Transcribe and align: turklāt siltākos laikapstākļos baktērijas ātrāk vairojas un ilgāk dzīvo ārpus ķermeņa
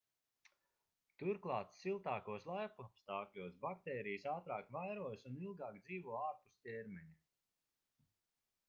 turklāt 1.21 1.75
siltākos 1.81 2.47
laikapstākļos 2.51 3.59
baktērijas 3.67 4.27
ātrāk 4.33 4.73
vairojas 4.79 5.29
un 5.33 5.39
ilgāk 5.45 5.79
dzīvo 5.87 6.19
ārpus 6.23 6.61
ķermeņa 6.67 7.23